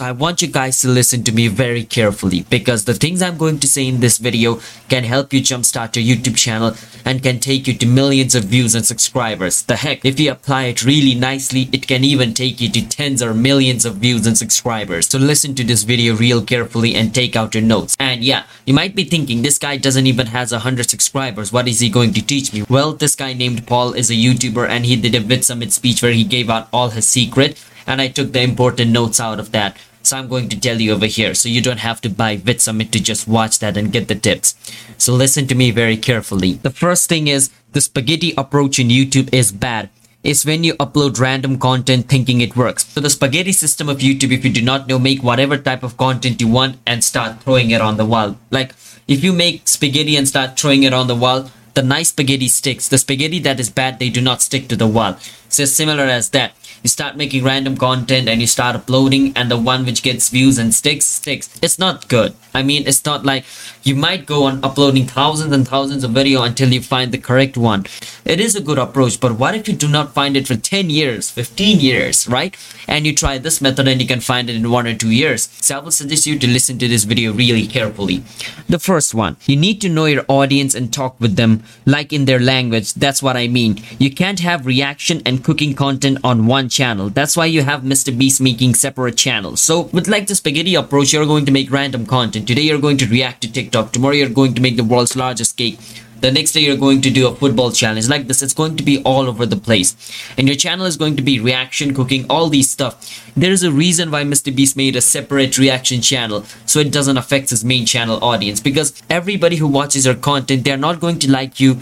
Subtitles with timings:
[0.00, 3.36] So I want you guys to listen to me very carefully because the things I'm
[3.36, 7.38] going to say in this video can help you jumpstart your YouTube channel and can
[7.38, 9.60] take you to millions of views and subscribers.
[9.60, 13.22] The heck, if you apply it really nicely, it can even take you to tens
[13.22, 15.06] or millions of views and subscribers.
[15.06, 17.94] So listen to this video real carefully and take out your notes.
[18.00, 21.52] And yeah, you might be thinking this guy doesn't even has a hundred subscribers.
[21.52, 22.64] What is he going to teach me?
[22.70, 26.02] Well, this guy named Paul is a YouTuber and he did a Vid Summit speech
[26.02, 29.52] where he gave out all his secret and I took the important notes out of
[29.52, 29.76] that.
[30.10, 32.90] So I'm going to tell you over here so you don't have to buy VidSummit
[32.90, 34.56] to just watch that and get the tips.
[34.98, 36.54] So listen to me very carefully.
[36.54, 39.88] The first thing is the spaghetti approach in YouTube is bad.
[40.24, 42.88] Is when you upload random content thinking it works.
[42.88, 45.96] So the spaghetti system of YouTube, if you do not know, make whatever type of
[45.96, 48.36] content you want and start throwing it on the wall.
[48.50, 48.74] Like
[49.06, 52.88] if you make spaghetti and start throwing it on the wall, the nice spaghetti sticks.
[52.88, 55.16] The spaghetti that is bad, they do not stick to the wall.
[55.48, 56.52] So similar as that
[56.82, 60.58] you start making random content and you start uploading and the one which gets views
[60.58, 61.48] and sticks sticks.
[61.62, 62.34] It's not good.
[62.54, 63.44] I mean it's not like
[63.82, 67.56] you might go on uploading thousands and thousands of video until you find the correct
[67.56, 67.86] one.
[68.24, 70.90] It is a good approach but what if you do not find it for 10
[70.90, 72.56] years 15 years right?
[72.88, 75.48] And you try this method and you can find it in one or two years.
[75.60, 78.22] So i will suggest you to listen to this video really carefully.
[78.68, 82.24] The first one you need to know your audience and talk with them like in
[82.24, 82.94] their language.
[82.94, 83.82] That's what i mean.
[83.98, 87.10] You can't have reaction and cooking content on one channel.
[87.10, 88.16] That's why you have Mr.
[88.16, 89.60] Beast making separate channels.
[89.60, 92.48] So with like the spaghetti approach, you're going to make random content.
[92.48, 93.92] Today you're going to react to TikTok.
[93.92, 95.78] Tomorrow you're going to make the world's largest cake.
[96.20, 98.42] The next day you're going to do a football challenge like this.
[98.42, 99.96] It's going to be all over the place.
[100.36, 103.32] And your channel is going to be reaction, cooking, all these stuff.
[103.34, 104.54] There is a reason why Mr.
[104.54, 108.92] Beast made a separate reaction channel so it doesn't affect his main channel audience because
[109.08, 111.80] everybody who watches your content, they're not going to like you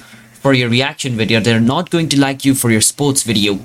[0.49, 1.41] for your reaction video.
[1.41, 3.59] They're not going to like you for your sports video.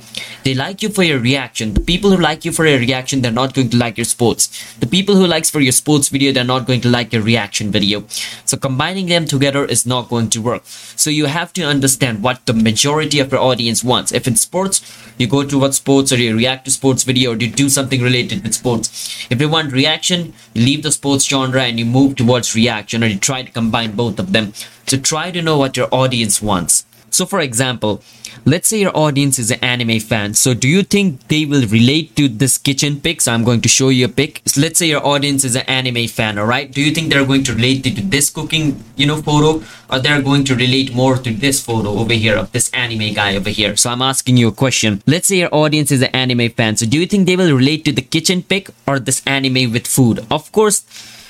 [0.44, 1.74] They like you for your reaction.
[1.74, 4.50] The people who like you for your reaction, they're not going to like your sports.
[4.82, 7.72] The people who likes for your sports video, they're not going to like your reaction
[7.72, 8.04] video.
[8.44, 10.64] So combining them together is not going to work.
[10.66, 14.12] So you have to understand what the majority of your audience wants.
[14.12, 14.82] If it's sports,
[15.18, 18.02] you go to what sports or you react to sports video or you do something
[18.02, 19.26] related with sports.
[19.30, 23.08] If you want reaction, you leave the sports genre and you move towards reaction or
[23.08, 24.52] you try to combine both of them.
[24.86, 26.86] So try to know what your audience wants.
[27.10, 28.02] So for example,
[28.44, 30.34] let's say your audience is an anime fan.
[30.34, 33.22] So do you think they will relate to this kitchen pic?
[33.22, 34.42] So I'm going to show you a pic.
[34.48, 36.72] So let's say your audience is an anime fan, alright?
[36.72, 39.64] Do you think they're going to relate to this cooking, you know, photo?
[39.92, 43.36] Or they're going to relate more to this photo over here of this anime guy
[43.36, 43.78] over here?
[43.78, 45.04] So I'm asking you a question.
[45.06, 46.78] Let's say your audience is an anime fan.
[46.78, 49.86] So do you think they will relate to the kitchen pic or this anime with
[49.86, 50.26] food?
[50.32, 50.84] Of course,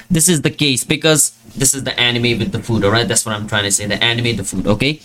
[0.09, 3.25] this is the case because this is the anime with the food all right that's
[3.25, 5.00] what i'm trying to say the anime the food okay?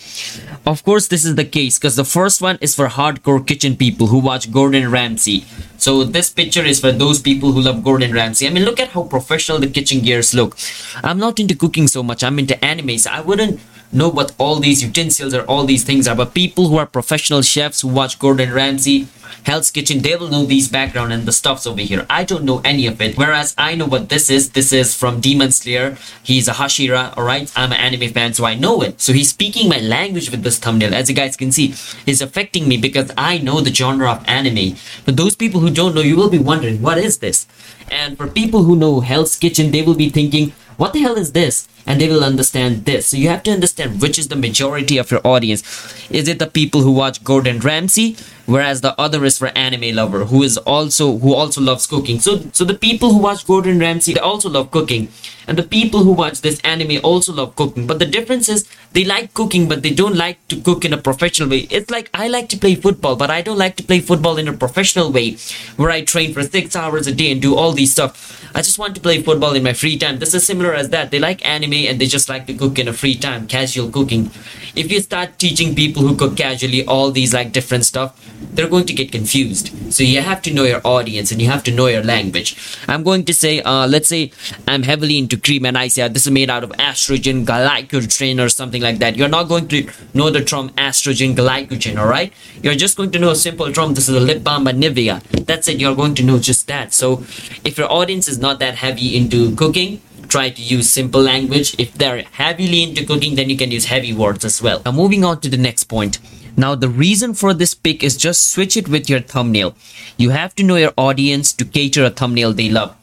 [0.65, 4.07] Of course this is the case because the first one is for hardcore kitchen people
[4.07, 5.45] who watch gordon ramsay.
[5.77, 8.47] So this picture is for those people who love gordon ramsay.
[8.47, 10.57] I mean look at how professional the kitchen gears look.
[11.03, 13.59] I'm not into cooking so much i'm into anime so i wouldn't
[13.91, 17.41] know what all these utensils or all these things are but people who are professional
[17.41, 19.07] chefs who watch gordon ramsay
[19.43, 19.99] hell's kitchen.
[19.99, 22.05] They will know these background and the stuffs over here.
[22.09, 23.17] I don't know any of it.
[23.17, 24.51] Whereas i know what this is.
[24.51, 25.97] This is from demon slayer.
[26.23, 29.01] He's a hashira all right i'm an anime fan so i know it.
[29.01, 30.93] So he's speaking my language with this thumbnail.
[30.93, 31.73] As you guys can see
[32.05, 34.75] it's affecting me because i know the genre of anime.
[35.05, 37.47] But those people who don't know you will be wondering what is this?
[37.91, 41.33] And for people who know hell's kitchen they will be thinking what the hell is
[41.33, 43.07] this and they will understand this.
[43.07, 45.63] So you have to understand which is the majority of your audience.
[46.11, 50.25] Is it the people who watch gordon ramsay whereas the other is for anime lover
[50.25, 52.19] who is also who also loves cooking.
[52.19, 55.09] So so the people who watch gordon ramsay they also love cooking.
[55.47, 57.87] And the people who watch this anime also love cooking.
[57.87, 60.97] But the difference is they like cooking but they don't like to cook in a
[61.09, 61.61] professional way.
[61.71, 64.47] It's like i like to play football but i don't like to play football in
[64.47, 65.37] a professional way
[65.77, 68.39] where i train for six hours a day and do all these stuff.
[68.55, 70.17] I just want to play football in my free time.
[70.19, 71.11] This is similar as that.
[71.11, 74.31] They like anime and they just like to cook in a free time, casual cooking.
[74.75, 78.15] If you start teaching people who cook casually all these like different stuff,
[78.53, 79.93] they're going to get confused.
[79.93, 82.55] So you have to know your audience and you have to know your language.
[82.87, 84.31] I'm going to say, uh, let's say
[84.67, 88.49] I'm heavily into cream and I say this is made out of estrogen glycogen or
[88.49, 89.17] something like that.
[89.17, 92.33] You're not going to know the term estrogen glycogen, alright?
[92.61, 93.93] You're just going to know a simple term.
[93.93, 95.21] This is a lip balm by Nivea.
[95.45, 95.79] That's it.
[95.79, 96.93] You're going to know just that.
[96.93, 97.23] So
[97.63, 101.75] if your audience is not that heavy into cooking, try to use simple language.
[101.77, 104.81] If they're heavily into cooking, then you can use heavy words as well.
[104.85, 106.19] Now moving on to the next point.
[106.55, 109.75] Now the reason for this pick is just switch it with your thumbnail.
[110.17, 112.95] You have to know your audience to cater a thumbnail they love.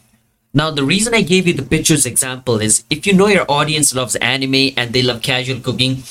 [0.54, 3.94] Now the reason I gave you the pictures example is if you know your audience
[3.94, 6.02] loves anime and they love casual cooking,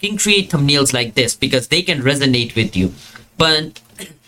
[0.00, 2.92] you can create thumbnails like this because they can resonate with you.
[3.38, 3.80] But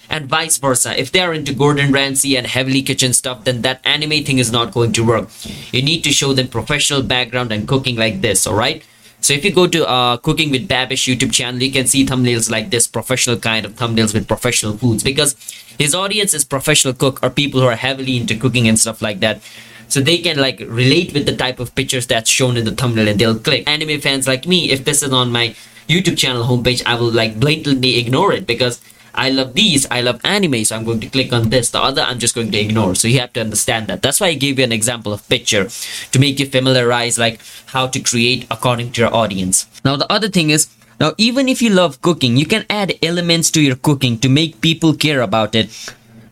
[0.08, 0.98] and vice versa.
[0.98, 4.52] If they are into Gordon Ramsay and heavily kitchen stuff, then that anime thing is
[4.52, 5.28] not going to work.
[5.72, 8.84] You need to show them professional background and cooking like this, alright?
[9.20, 12.50] So if you go to uh, Cooking with Babish YouTube channel, you can see thumbnails
[12.50, 15.34] like this, professional kind of thumbnails with professional foods because
[15.78, 19.20] his audience is professional cook or people who are heavily into cooking and stuff like
[19.20, 19.40] that.
[19.88, 23.08] So they can like relate with the type of pictures that's shown in the thumbnail
[23.08, 23.68] and they'll click.
[23.68, 25.56] Anime fans like me, if this is on my
[25.88, 28.80] YouTube channel homepage, I will like blatantly ignore it because
[29.16, 31.70] I love these, I love anime, so I'm going to click on this.
[31.70, 32.94] The other, I'm just going to ignore.
[32.94, 34.02] So you have to understand that.
[34.02, 35.68] That's why I gave you an example of picture
[36.12, 39.66] to make you familiarize like how to create according to your audience.
[39.84, 40.68] Now the other thing is,
[41.00, 44.60] now even if you love cooking, you can add elements to your cooking to make
[44.60, 45.70] people care about it.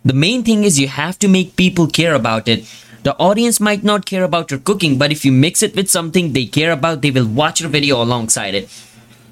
[0.04, 2.66] The main thing is you have to make people care about it.
[3.04, 6.32] The audience might not care about your cooking, but if you mix it with something
[6.32, 8.68] they care about, they will watch your video alongside it.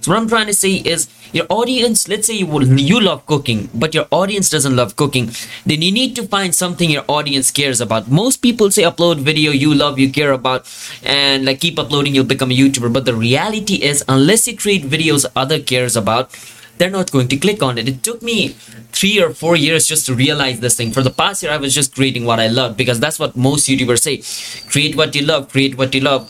[0.03, 3.71] So what I'm trying to say is your audience, let's say you you love cooking,
[3.73, 5.31] but your audience doesn't love cooking,
[5.65, 8.11] then you need to find something your audience cares about.
[8.11, 10.67] Most people say upload video you love, you care about,
[11.05, 12.93] and like keep uploading, you'll become a YouTuber.
[12.93, 16.37] But the reality is, unless you create videos other cares about,
[16.79, 17.87] they're not going to click on it.
[17.87, 18.49] It took me
[18.91, 20.91] three or four years just to realize this thing.
[20.91, 23.69] For the past year, I was just creating what I love because that's what most
[23.69, 24.69] YouTubers say.
[24.69, 26.29] Create what you love, create what you love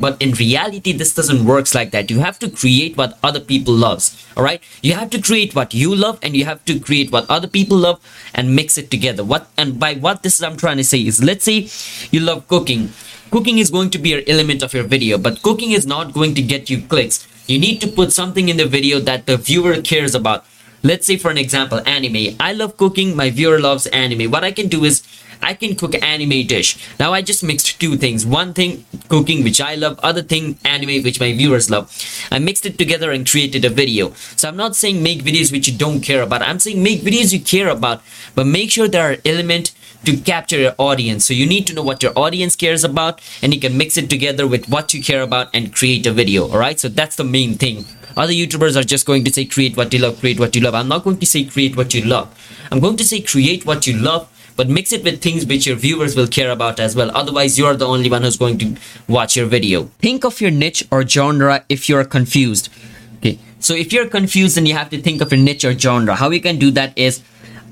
[0.00, 2.10] but in reality this doesn't works like that.
[2.10, 4.62] You have to create what other people loves all right?
[4.82, 7.76] You have to create what you love and you have to create what other people
[7.76, 8.00] love
[8.34, 9.24] and mix it together.
[9.24, 11.68] What and by what this is i'm trying to say is let's say
[12.10, 12.92] you love cooking.
[13.30, 16.34] Cooking is going to be an element of your video but cooking is not going
[16.34, 17.26] to get you clicks.
[17.46, 20.44] You need to put something in the video that the viewer cares about.
[20.82, 22.36] Let's say for an example anime.
[22.40, 24.30] I love cooking my viewer loves anime.
[24.30, 25.02] What i can do is
[25.42, 26.76] I can cook anime dish.
[26.98, 28.26] Now I just mixed two things.
[28.26, 31.90] One thing cooking which I love, other thing anime which my viewers love.
[32.30, 34.12] I mixed it together and created a video.
[34.36, 36.42] So I'm not saying make videos which you don't care about.
[36.42, 38.02] I'm saying make videos you care about,
[38.34, 39.72] but make sure there are element
[40.04, 41.24] to capture your audience.
[41.24, 44.08] So you need to know what your audience cares about and you can mix it
[44.08, 46.48] together with what you care about and create a video.
[46.48, 47.84] Alright, so that's the main thing.
[48.16, 50.74] Other YouTubers are just going to say create what you love, create what you love.
[50.74, 52.28] I'm not going to say create what you love.
[52.70, 54.28] I'm going to say create what you love
[54.60, 57.10] but mix it with things which your viewers will care about as well.
[57.14, 58.76] Otherwise you're the only one who's going to
[59.08, 59.84] watch your video.
[60.00, 62.68] Think of your niche or genre if you're confused.
[63.16, 63.38] Okay.
[63.58, 66.14] So if you're confused and you have to think of your niche or genre.
[66.14, 67.22] How you can do that is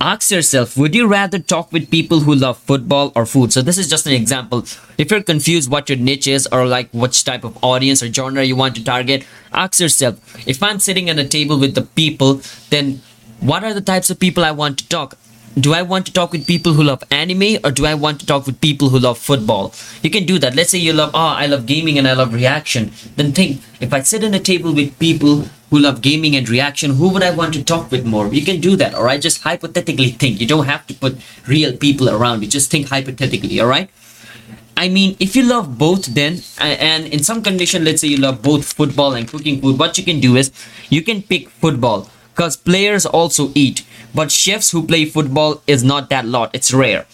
[0.00, 3.52] ask yourself would you rather talk with people who love football or food?
[3.52, 4.64] So this is just an example.
[4.96, 8.42] If you're confused what your niche is or like which type of audience or genre
[8.42, 10.14] you want to target ask yourself
[10.46, 12.40] if i'm sitting at a table with the people
[12.70, 13.00] then
[13.40, 15.16] what are the types of people i want to talk
[15.54, 18.26] do I want to talk with people who love anime or do I want to
[18.26, 19.74] talk with people who love football?
[20.02, 20.54] You can do that.
[20.54, 22.92] Let's say you love, oh, I love gaming and I love reaction.
[23.16, 26.92] Then think, if I sit in a table with people who love gaming and reaction,
[26.92, 28.32] who would I want to talk with more?
[28.32, 29.20] You can do that, all right?
[29.20, 30.40] Just hypothetically think.
[30.40, 31.16] You don't have to put
[31.46, 32.48] real people around you.
[32.48, 33.90] Just think hypothetically, all right?
[34.76, 38.42] I mean, if you love both, then and in some condition, let's say you love
[38.42, 40.52] both football and cooking food, what you can do is
[40.88, 43.84] you can pick football because players also eat.
[44.14, 46.54] But chefs who play football is not that lot.
[46.54, 47.04] It's rare.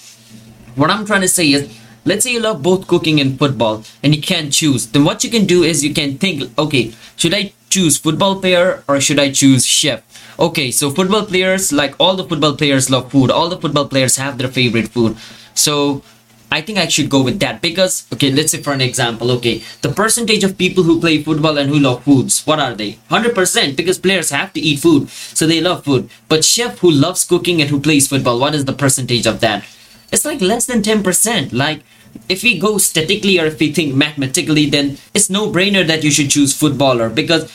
[0.76, 1.62] What i'm trying to say is
[2.04, 5.30] let's say you love both cooking and football and you can't choose then what you
[5.30, 9.30] can do is you can think okay should i choose football player or should i
[9.30, 10.02] choose chef?
[10.46, 13.30] Okay so football players like all the football players love food.
[13.30, 15.16] All the football players have their favorite food.
[15.54, 16.02] So
[16.54, 19.64] I think I should go with that because, okay, let's say for an example, okay,
[19.82, 22.92] the percentage of people who play football and who love foods, what are they?
[23.10, 26.08] 100% because players have to eat food, so they love food.
[26.28, 29.64] But chef who loves cooking and who plays football, what is the percentage of that?
[30.12, 31.52] It's like less than 10%.
[31.52, 31.82] Like,
[32.28, 36.12] if we go statically or if we think mathematically, then it's no brainer that you
[36.12, 37.50] should choose footballer because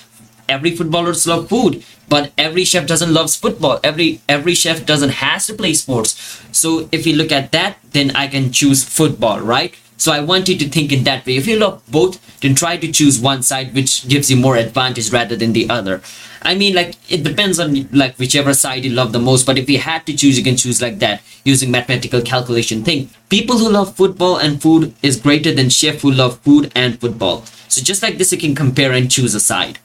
[0.49, 3.79] every footballers love food but every chef doesn't loves football.
[3.83, 6.41] Every every chef doesn't has to play sports.
[6.51, 9.73] So if you look at that then i can choose football right?
[9.97, 11.37] So i want you to think in that way.
[11.37, 15.11] If you love both then try to choose one side which gives you more advantage
[15.13, 16.01] rather than the other.
[16.41, 19.69] I mean like it depends on like whichever side you love the most but if
[19.69, 23.09] you had to choose you can choose like that using mathematical calculation thing.
[23.29, 27.43] People who love football and food is greater than chef who love food and football.
[27.67, 29.77] So just like this you can compare and choose a side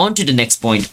[0.00, 0.90] on to the next point.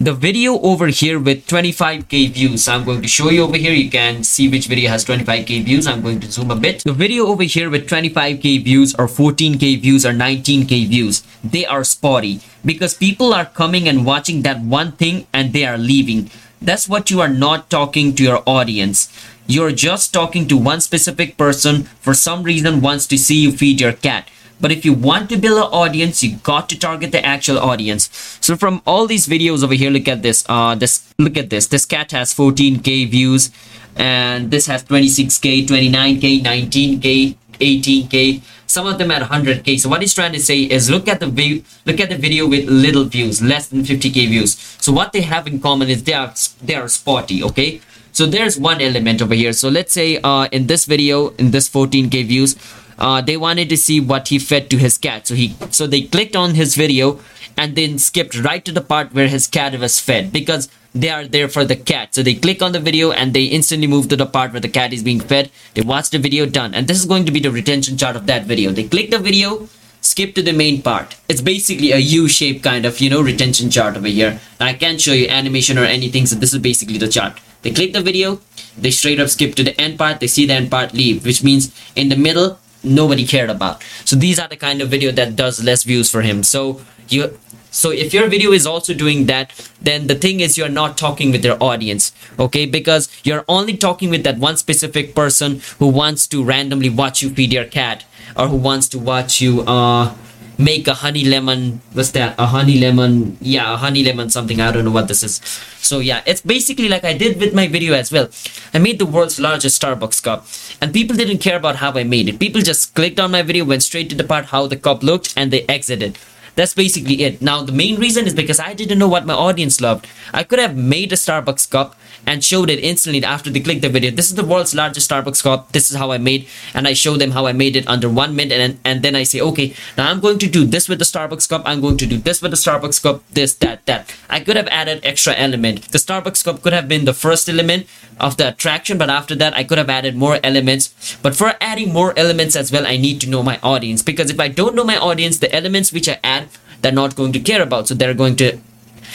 [0.00, 2.66] The video over here with 25k views.
[2.68, 3.72] I'm going to show you over here.
[3.72, 5.86] You can see which video has 25k views.
[5.86, 6.82] I'm going to zoom a bit.
[6.82, 11.22] The video over here with 25k views or 14k views or 19k views.
[11.44, 15.78] They are spotty because people are coming and watching that one thing and they are
[15.78, 16.28] leaving.
[16.60, 19.08] That's what you are not talking to your audience.
[19.46, 21.84] You're just talking to one specific person.
[22.00, 24.28] For some reason wants to see you feed your cat
[24.64, 28.08] but if you want to build an audience you got to target the actual audience.
[28.40, 30.42] So from all these videos over here look at this.
[30.48, 31.66] Uh this look at this.
[31.66, 33.50] This cat has 14k views
[33.94, 40.14] and this has 26k 29k 19k 18k some of them at 100k so what he's
[40.14, 43.42] trying to say is look at the view look at the video with little views
[43.42, 44.56] less than 50k views.
[44.80, 47.82] So what they have in common is they are they are spotty okay?
[48.12, 49.52] So there's one element over here.
[49.52, 52.56] So let's say uh in this video in this 14k views
[52.98, 55.26] uh they wanted to see what he fed to his cat.
[55.26, 57.20] So he so they clicked on his video
[57.56, 61.26] and then skipped right to the part where his cat was fed because they are
[61.26, 62.14] there for the cat.
[62.14, 64.68] So they click on the video and they instantly move to the part where the
[64.68, 65.50] cat is being fed.
[65.74, 66.74] They watch the video done.
[66.74, 68.70] And this is going to be the retention chart of that video.
[68.70, 69.68] They click the video
[70.00, 71.16] skip to the main part.
[71.28, 74.38] It's basically a u-shaped kind of you know retention chart over here.
[74.60, 77.40] And i can't show you animation or anything so this is basically the chart.
[77.62, 78.40] They click the video
[78.76, 81.42] they straight up skip to the end part they see the end part leave which
[81.42, 83.82] means in the middle nobody cared about.
[84.04, 86.42] So these are the kind of video that does less views for him.
[86.42, 87.38] So you
[87.70, 89.50] so if your video is also doing that
[89.80, 92.66] then the thing is you're not talking with your audience okay?
[92.66, 97.30] Because you're only talking with that one specific person who wants to randomly watch you
[97.30, 98.04] feed your cat
[98.36, 100.14] or who wants to watch you uh
[100.58, 102.34] make a honey lemon what's that?
[102.38, 104.60] A honey lemon yeah a honey lemon something.
[104.60, 105.40] I don't know what this is.
[105.78, 108.28] So yeah it's basically like i did with my video as well.
[108.72, 110.46] I made the world's largest starbucks cup.
[110.80, 112.38] And people didn't care about how i made it.
[112.38, 115.32] People just clicked on my video went straight to the part how the cup looked
[115.36, 116.18] and they exited
[116.54, 117.42] that's basically it.
[117.42, 120.06] Now, the main reason is because I didn't know what my audience loved.
[120.32, 121.96] I could have made a Starbucks cup
[122.26, 124.10] and showed it instantly after they clicked the video.
[124.10, 125.72] This is the world's largest Starbucks cup.
[125.72, 128.34] This is how I made, and I show them how I made it under one
[128.34, 131.04] minute, and and then I say, okay, now I'm going to do this with the
[131.04, 131.62] Starbucks cup.
[131.64, 133.22] I'm going to do this with the Starbucks cup.
[133.30, 134.14] This, that, that.
[134.30, 135.92] I could have added extra element.
[135.92, 137.86] The Starbucks cup could have been the first element
[138.20, 141.16] of the attraction, but after that, I could have added more elements.
[141.22, 144.40] But for adding more elements as well, I need to know my audience because if
[144.40, 146.43] I don't know my audience, the elements which I add
[146.84, 147.88] they're not going to care about.
[147.88, 148.58] So they're going to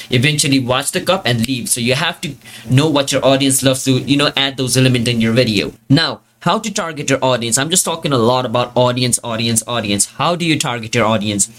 [0.10, 1.70] eventually watch the cup and leave.
[1.70, 2.34] So you have to
[2.70, 5.72] know what your audience loves to you know add those elements in your video.
[5.88, 7.58] Now how to target your audience?
[7.58, 10.08] I'm just talking a lot about audience audience audience.
[10.22, 11.50] How do you target your audience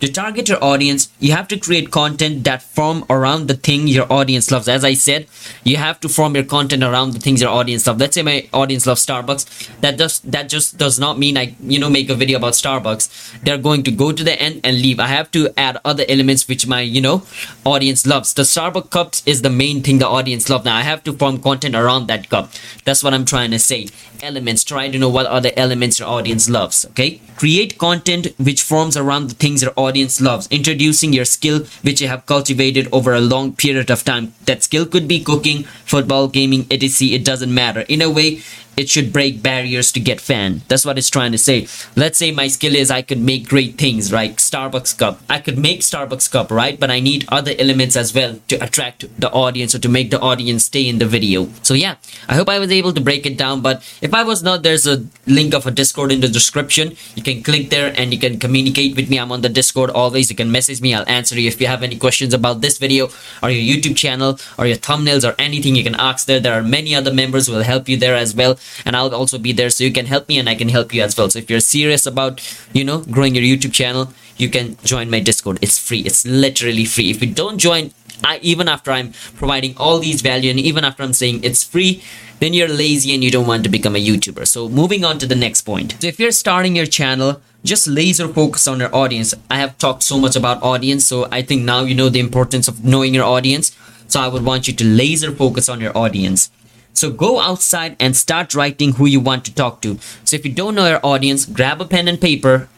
[0.00, 4.10] to target your audience you have to create content that form around the thing your
[4.12, 4.68] audience loves.
[4.68, 5.26] As i said
[5.64, 8.48] you have to form your content around the things your audience love let's say my
[8.52, 9.80] audience loves starbucks.
[9.80, 13.40] That just that just does not mean i you know make a video about starbucks.
[13.42, 15.00] They're going to go to the end and leave.
[15.00, 17.22] I have to add other elements which my you know
[17.64, 18.34] audience loves.
[18.34, 21.40] The starbucks cups is the main thing the audience love now i have to form
[21.40, 22.50] content around that cup.
[22.84, 23.88] That's what i'm trying to say.
[24.20, 24.64] Elements.
[24.64, 27.20] Try to know what other elements your audience loves okay?
[27.36, 29.87] Create content which forms around the things your audience
[30.20, 34.34] loves introducing your skill which you have cultivated over a long period of time.
[34.44, 37.14] That skill could be cooking football gaming etc.
[37.14, 37.80] It doesn't matter.
[37.88, 38.42] In a way
[38.78, 40.62] it should break barriers to get fan.
[40.68, 41.66] That's what it's trying to say.
[41.96, 44.36] Let's say my skill is I could make great things, right?
[44.36, 45.20] Starbucks cup.
[45.28, 46.78] I could make Starbucks cup, right?
[46.78, 50.20] But I need other elements as well to attract the audience or to make the
[50.20, 51.48] audience stay in the video.
[51.62, 51.96] So yeah,
[52.28, 53.62] I hope I was able to break it down.
[53.62, 56.94] But if I was not, there's a link of a Discord in the description.
[57.16, 59.18] You can click there and you can communicate with me.
[59.18, 60.30] I'm on the Discord always.
[60.30, 60.94] You can message me.
[60.94, 63.08] I'll answer you if you have any questions about this video
[63.42, 65.74] or your YouTube channel or your thumbnails or anything.
[65.74, 66.38] You can ask there.
[66.38, 69.38] There are many other members who will help you there as well and I'll also
[69.38, 71.30] be there so you can help me and I can help you as well.
[71.30, 72.40] So if you're serious about,
[72.72, 75.58] you know, growing your YouTube channel, you can join my Discord.
[75.60, 76.00] It's free.
[76.00, 77.10] It's literally free.
[77.10, 77.92] If you don't join,
[78.24, 82.02] I, even after I'm providing all these value and even after I'm saying it's free,
[82.40, 84.46] then you're lazy and you don't want to become a YouTuber.
[84.46, 85.96] So moving on to the next point.
[86.00, 89.34] So if you're starting your channel, just laser focus on your audience.
[89.50, 92.68] I have talked so much about audience, so I think now you know the importance
[92.68, 93.76] of knowing your audience.
[94.06, 96.50] So I would want you to laser focus on your audience.
[96.92, 99.98] So go outside and start writing who you want to talk to.
[100.24, 102.68] So if you don't know your audience, grab a pen and paper.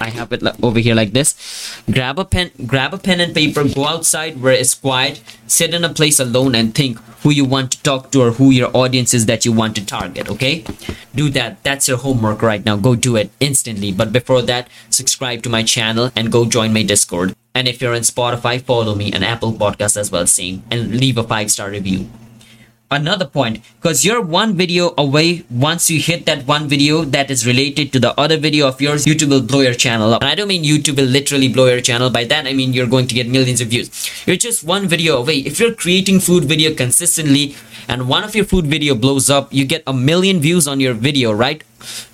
[0.00, 1.34] I have it over here like this.
[1.90, 5.84] Grab a pen, grab a pen and paper, go outside where it's quiet, sit in
[5.84, 9.12] a place alone and think who you want to talk to or who your audience
[9.12, 10.64] is that you want to target, okay?
[11.14, 11.62] Do that.
[11.62, 12.76] That's your homework right now.
[12.76, 13.92] Go do it instantly.
[13.92, 17.36] But before that, subscribe to my channel and go join my Discord.
[17.54, 20.62] And if you're on Spotify, follow me and Apple Podcast as well, same.
[20.70, 22.08] And leave a five-star review
[22.90, 27.46] another point because you're one video away once you hit that one video that is
[27.46, 30.22] related to the other video of yours youtube will blow your channel up.
[30.22, 32.10] And i don't mean youtube will literally blow your channel.
[32.10, 33.88] By that i mean you're going to get millions of views.
[34.26, 35.38] You're just one video away.
[35.38, 37.54] If you're creating food video consistently
[37.88, 40.94] and one of your food video blows up you get a million views on your
[40.94, 41.62] video right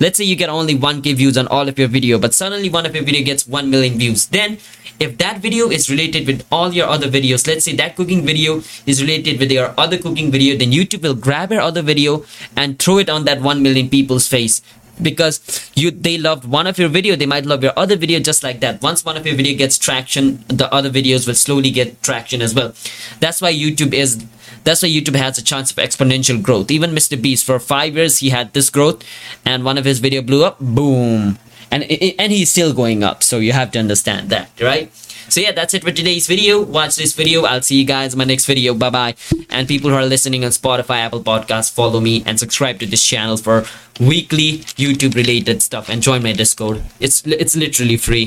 [0.00, 2.87] let's say you get only 1k views on all of your video but suddenly one
[2.87, 4.26] of your video gets 1 million views.
[4.26, 4.58] Then
[4.99, 8.62] if that video is related with all your other videos let's say that cooking video
[8.87, 12.25] is related with your other cooking video then youtube will grab your other video
[12.56, 14.62] and throw it on that 1 million people's face
[15.00, 18.43] because you they loved one of your video they might love your other video just
[18.43, 18.83] like that.
[18.83, 22.55] Once one of your video gets traction the other videos will slowly get traction as
[22.55, 22.75] well.
[23.21, 24.25] That's why youtube is
[24.65, 26.71] that's why youtube has a chance of exponential growth.
[26.71, 29.03] Even mr beast for five years he had this growth
[29.45, 31.38] and one of his video blew up boom
[31.70, 34.94] and and he's still going up so you have to understand that right?
[35.28, 36.62] So yeah that's it for today's video.
[36.62, 37.44] Watch this video.
[37.44, 38.75] I'll see you guys in my next video.
[38.75, 39.14] Bye bye
[39.50, 43.04] and people who are listening on spotify apple podcasts follow me and subscribe to this
[43.04, 43.64] channel for
[44.00, 45.88] weekly youtube related stuff.
[45.88, 46.82] And join my discord.
[47.00, 48.25] It's it's literally free